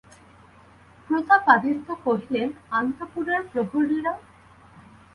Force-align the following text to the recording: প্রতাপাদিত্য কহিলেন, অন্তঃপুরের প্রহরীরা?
প্রতাপাদিত্য 1.09 1.87
কহিলেন, 2.05 2.49
অন্তঃপুরের 2.71 3.41
প্রহরীরা? 3.51 4.13